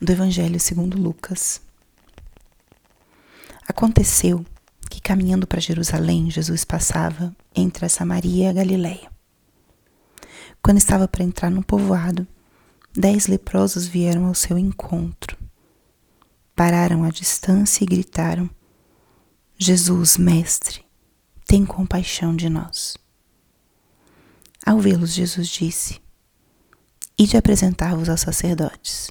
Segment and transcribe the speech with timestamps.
[0.00, 1.60] do Evangelho segundo Lucas.
[3.66, 4.44] Aconteceu
[4.90, 9.10] que caminhando para Jerusalém, Jesus passava entre a Samaria e a Galiléia.
[10.62, 12.26] Quando estava para entrar num povoado,
[12.96, 15.36] dez leprosos vieram ao seu encontro.
[16.54, 18.48] Pararam à distância e gritaram:
[19.58, 20.84] Jesus, Mestre,
[21.46, 22.96] tem compaixão de nós.
[24.64, 26.00] Ao vê-los, Jesus disse:
[27.18, 29.10] Ide apresentar-vos aos sacerdotes.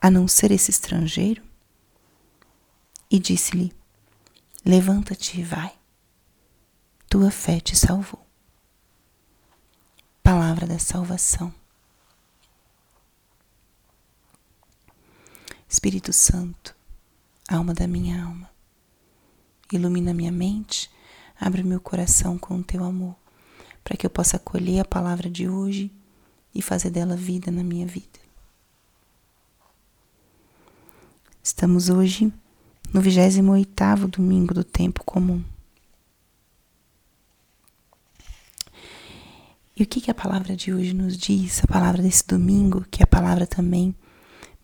[0.00, 1.42] a não ser esse estrangeiro?
[3.10, 3.72] E disse-lhe:
[4.64, 5.72] Levanta-te e vai.
[7.08, 8.24] Tua fé te salvou.
[10.22, 11.52] Palavra da salvação.
[15.68, 16.74] Espírito Santo,
[17.48, 18.50] alma da minha alma,
[19.72, 20.90] ilumina minha mente,
[21.38, 23.16] abre meu coração com o teu amor,
[23.82, 25.92] para que eu possa acolher a palavra de hoje
[26.54, 28.19] e fazer dela vida na minha vida.
[31.42, 32.30] Estamos hoje
[32.92, 35.42] no 28º domingo do tempo comum.
[39.74, 41.64] E o que, que a palavra de hoje nos diz?
[41.64, 43.94] A palavra desse domingo, que é a palavra também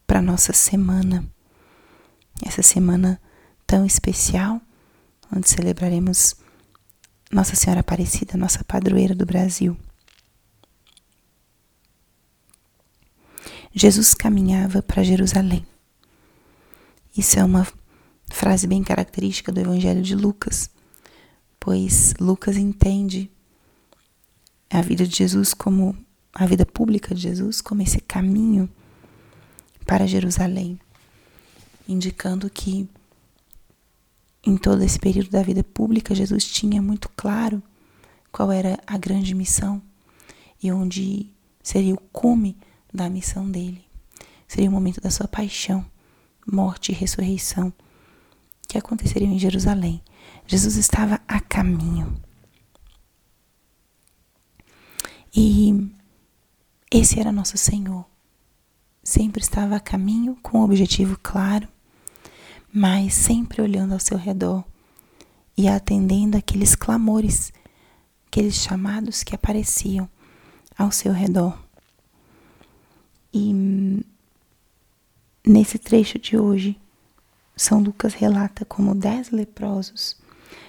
[0.06, 1.24] para nossa semana.
[2.44, 3.18] Essa semana
[3.66, 4.60] tão especial,
[5.34, 6.36] onde celebraremos
[7.32, 9.74] Nossa Senhora Aparecida, nossa padroeira do Brasil.
[13.72, 15.66] Jesus caminhava para Jerusalém.
[17.16, 17.66] Isso é uma
[18.28, 20.68] frase bem característica do Evangelho de Lucas,
[21.58, 23.30] pois Lucas entende
[24.68, 25.96] a vida de Jesus como
[26.34, 28.68] a vida pública de Jesus como esse caminho
[29.86, 30.78] para Jerusalém,
[31.88, 32.86] indicando que
[34.44, 37.62] em todo esse período da vida pública Jesus tinha muito claro
[38.30, 39.80] qual era a grande missão
[40.62, 41.30] e onde
[41.62, 42.58] seria o cume
[42.92, 43.82] da missão dele.
[44.46, 45.84] Seria o momento da sua paixão
[46.46, 47.72] morte e ressurreição
[48.68, 50.02] que aconteceriam em Jerusalém.
[50.46, 52.20] Jesus estava a caminho.
[55.34, 55.90] E
[56.90, 58.06] esse era nosso Senhor.
[59.02, 61.68] Sempre estava a caminho com um objetivo claro,
[62.72, 64.64] mas sempre olhando ao seu redor
[65.56, 67.52] e atendendo aqueles clamores,
[68.26, 70.08] aqueles chamados que apareciam
[70.76, 71.56] ao seu redor.
[73.32, 74.04] E
[75.48, 76.76] Nesse trecho de hoje,
[77.56, 80.16] São Lucas relata como dez leprosos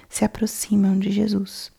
[0.08, 1.72] se aproximam de Jesus.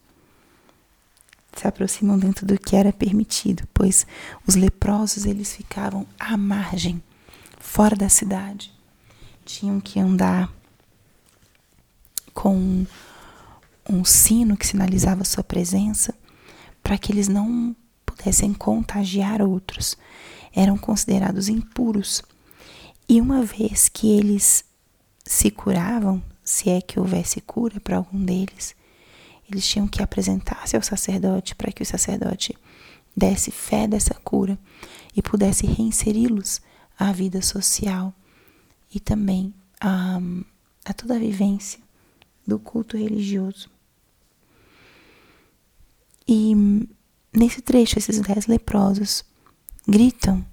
[1.57, 4.05] Se aproximam dentro do que era permitido, pois
[4.45, 7.01] os leprosos eles ficavam à margem,
[7.61, 8.73] fora da cidade.
[9.45, 10.53] Tinham que andar
[12.35, 12.87] com um,
[13.89, 16.13] um sino que sinalizava sua presença,
[16.83, 19.97] para que eles não pudessem contagiar outros.
[20.53, 22.25] Eram considerados impuros
[23.09, 24.65] e uma vez que eles
[25.25, 28.77] se curavam, se é que houvesse cura para algum deles,
[29.51, 32.55] eles tinham que apresentar-se ao sacerdote para que o sacerdote
[33.17, 34.59] desse fé dessa cura
[35.17, 36.61] e pudesse reinseri-los
[36.99, 38.13] à vida social
[38.95, 40.19] e também a,
[40.85, 41.81] a toda a vivência
[42.47, 43.71] do culto religioso.
[46.27, 46.55] E
[47.33, 49.25] nesse trecho, esses dez leprosos
[49.87, 50.45] gritam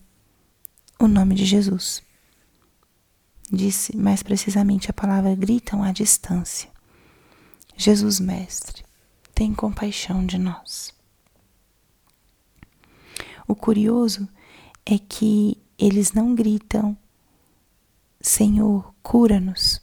[0.98, 2.05] o nome de Jesus
[3.52, 6.70] disse mais precisamente a palavra gritam à distância.
[7.78, 8.84] Jesus Mestre,
[9.34, 10.94] tem compaixão de nós.
[13.48, 14.28] O curioso
[14.86, 16.98] é que eles não gritam,
[18.22, 19.82] Senhor, cura-nos.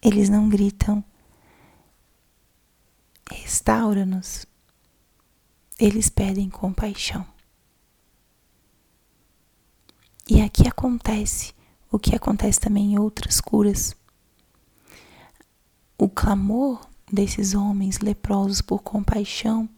[0.00, 1.04] Eles não gritam,
[3.30, 4.46] restaura-nos.
[5.78, 7.26] Eles pedem compaixão.
[10.28, 11.57] E aqui acontece
[11.90, 13.96] o que acontece também em outras curas.
[15.96, 19.68] O clamor desses homens leprosos por compaixão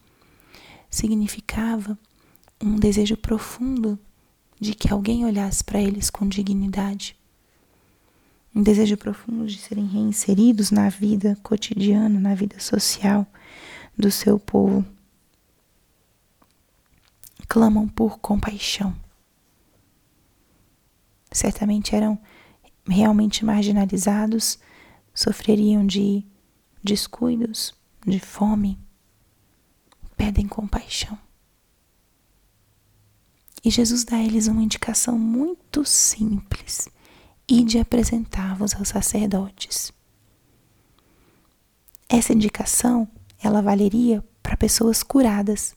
[0.91, 1.99] significava
[2.61, 3.99] um desejo profundo
[4.61, 7.17] de que alguém olhasse para eles com dignidade.
[8.55, 13.27] Um desejo profundo de serem reinseridos na vida cotidiana, na vida social
[13.97, 14.85] do seu povo.
[17.49, 18.95] Clamam por compaixão.
[21.41, 22.19] Certamente eram
[22.87, 24.59] realmente marginalizados,
[25.15, 26.25] sofreriam de
[26.83, 27.75] descuidos,
[28.07, 28.79] de fome,
[30.17, 31.19] pedem compaixão.
[33.65, 36.89] E Jesus dá a eles uma indicação muito simples
[37.47, 39.93] e de apresentá-vos aos sacerdotes.
[42.09, 43.07] Essa indicação,
[43.43, 45.75] ela valeria para pessoas curadas.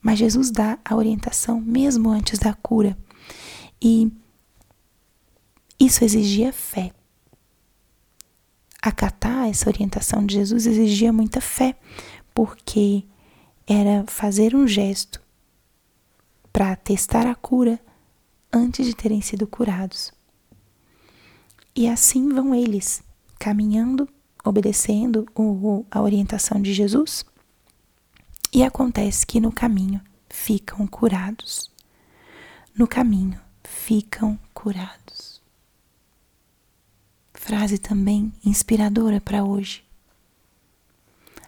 [0.00, 2.96] Mas Jesus dá a orientação mesmo antes da cura.
[3.82, 4.12] E
[5.78, 6.92] isso exigia fé.
[8.82, 11.76] Acatar essa orientação de Jesus exigia muita fé,
[12.34, 13.04] porque
[13.66, 15.20] era fazer um gesto
[16.52, 17.78] para testar a cura
[18.52, 20.12] antes de terem sido curados.
[21.74, 23.02] E assim vão eles,
[23.38, 24.08] caminhando,
[24.44, 27.24] obedecendo o, a orientação de Jesus,
[28.52, 31.70] e acontece que no caminho ficam curados.
[32.74, 35.37] No caminho ficam curados.
[37.48, 39.82] Frase também inspiradora para hoje.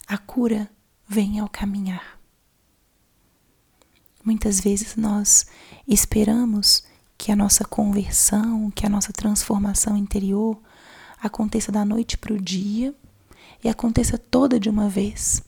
[0.08, 0.66] A cura
[1.06, 2.18] vem ao caminhar.
[4.24, 5.44] Muitas vezes nós
[5.86, 6.84] esperamos
[7.18, 10.58] que a nossa conversão, que a nossa transformação interior
[11.20, 12.94] aconteça da noite para o dia
[13.62, 15.42] e aconteça toda de uma vez.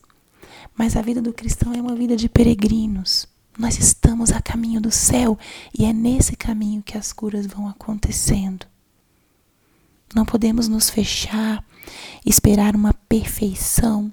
[0.77, 3.27] Mas a vida do cristão é uma vida de peregrinos.
[3.59, 5.39] Nós estamos a caminho do céu
[5.73, 8.71] e é nesse caminho que as curas vão acontecendo.
[10.15, 11.65] Não podemos nos fechar,
[12.25, 14.13] esperar uma perfeição,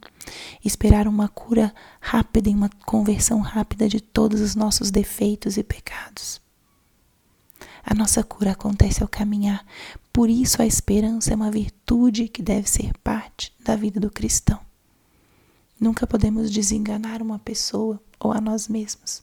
[0.63, 6.39] esperar uma cura rápida e uma conversão rápida de todos os nossos defeitos e pecados.
[7.83, 9.65] A nossa cura acontece ao caminhar,
[10.13, 14.59] por isso a esperança é uma virtude que deve ser parte da vida do cristão.
[15.79, 19.21] Nunca podemos desenganar uma pessoa ou a nós mesmos,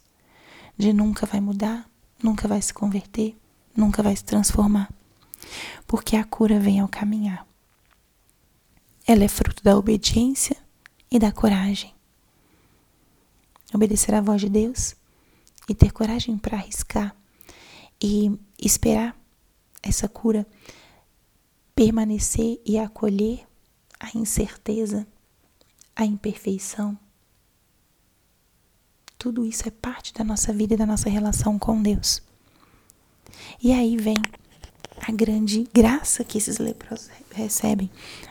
[0.76, 1.88] de nunca vai mudar,
[2.22, 3.34] nunca vai se converter,
[3.74, 4.90] nunca vai se transformar
[5.86, 7.46] porque a cura vem ao caminhar.
[9.06, 10.56] Ela é fruto da obediência
[11.10, 11.94] e da coragem.
[13.72, 14.94] Obedecer à voz de Deus
[15.68, 17.14] e ter coragem para arriscar
[18.00, 19.16] e esperar
[19.82, 20.46] essa cura
[21.74, 23.46] permanecer e acolher
[24.00, 25.06] a incerteza,
[25.94, 26.98] a imperfeição.
[29.18, 32.22] Tudo isso é parte da nossa vida e da nossa relação com Deus.
[33.62, 34.16] E aí vem
[35.06, 37.88] a grande graça que esses leprosos recebem,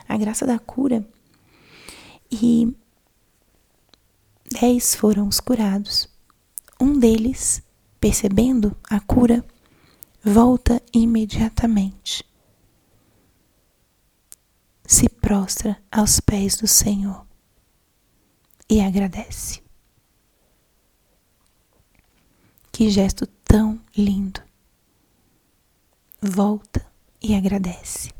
[0.07, 1.07] a graça da cura.
[2.29, 2.75] E
[4.51, 6.09] dez foram os curados.
[6.79, 7.63] Um deles,
[7.99, 9.45] percebendo a cura,
[10.21, 12.25] volta imediatamente.
[14.85, 17.25] Se prostra aos pés do Senhor
[18.69, 19.63] e agradece.
[22.71, 24.44] Que gesto tão lindo!
[26.25, 26.85] Volta
[27.21, 28.11] e agradece.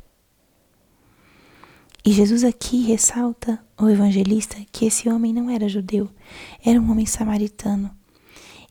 [2.04, 6.10] E Jesus aqui ressalta, o evangelista, que esse homem não era judeu,
[6.63, 7.90] era um homem samaritano.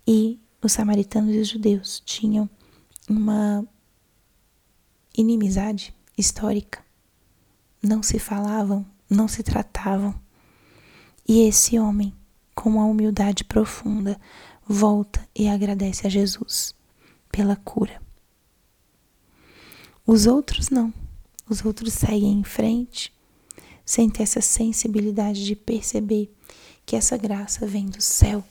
[0.06, 2.48] E os samaritanos e os judeus tinham
[3.10, 3.66] uma
[5.16, 6.84] inimizade histórica.
[7.82, 10.14] Não se falavam, não se tratavam.
[11.26, 12.14] E esse homem,
[12.54, 14.18] com uma humildade profunda,
[14.66, 16.72] volta e agradece a Jesus
[17.32, 18.03] pela cura.
[20.06, 20.92] Os outros não.
[21.48, 23.10] Os outros seguem em frente
[23.86, 26.30] sem ter essa sensibilidade de perceber
[26.84, 28.44] que essa graça vem do céu,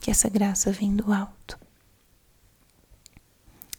[0.00, 1.56] que essa graça vem do alto.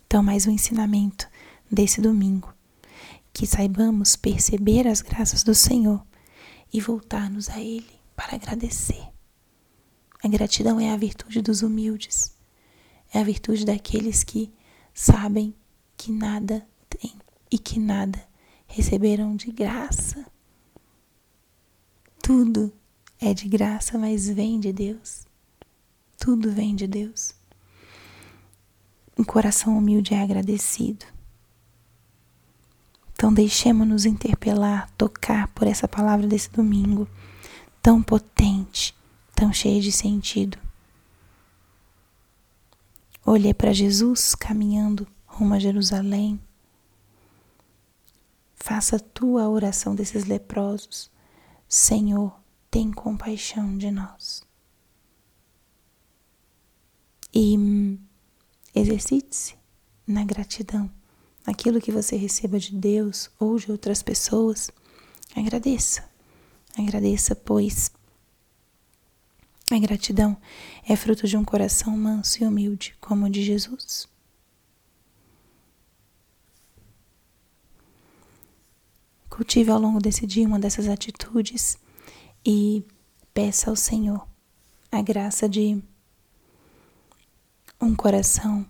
[0.06, 1.30] Então, mais um ensinamento
[1.70, 2.54] desse domingo,
[3.34, 6.02] que saibamos perceber as graças do Senhor
[6.72, 9.06] e voltar-nos a Ele para agradecer.
[10.24, 12.34] A gratidão é a virtude dos humildes,
[13.14, 14.50] é a virtude daqueles que
[14.94, 15.54] sabem
[15.98, 17.14] que nada têm
[17.52, 18.22] e que nada
[18.68, 20.26] receberam de graça.
[22.22, 22.74] Tudo
[23.20, 25.26] é de graça, mas vem de Deus.
[26.18, 27.34] Tudo vem de Deus.
[29.18, 31.06] Um coração humilde é agradecido.
[33.14, 37.08] Então deixemos-nos interpelar, tocar por essa palavra desse domingo,
[37.82, 38.96] tão potente,
[39.34, 40.58] tão cheia de sentido.
[43.26, 46.40] Olhei para Jesus caminhando rumo a Jerusalém,
[48.58, 51.10] Faça tu a oração desses leprosos.
[51.70, 52.38] Senhor,
[52.70, 54.44] tem compaixão de nós.
[57.34, 57.98] E hum,
[58.74, 59.56] exercite-se
[60.06, 60.92] na gratidão.
[61.46, 64.70] Aquilo que você receba de Deus ou de outras pessoas,
[65.36, 66.04] agradeça.
[66.78, 67.92] Agradeça, pois
[69.70, 70.38] a gratidão
[70.88, 74.08] é fruto de um coração manso e humilde, como o de Jesus.
[79.38, 81.78] Cultive ao longo desse dia uma dessas atitudes
[82.44, 82.84] e
[83.36, 84.28] peça ao Senhor
[84.92, 85.80] a graça de
[87.80, 88.66] um coração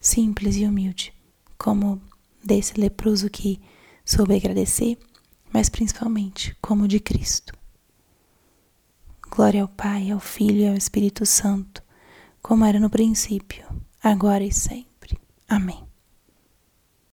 [0.00, 1.12] simples e humilde,
[1.58, 2.00] como
[2.42, 3.60] desse leproso que
[4.02, 4.96] soube agradecer,
[5.52, 7.52] mas principalmente como de Cristo.
[9.30, 11.82] Glória ao Pai, ao Filho e ao Espírito Santo,
[12.40, 13.66] como era no princípio,
[14.02, 15.20] agora e sempre.
[15.46, 15.91] Amém.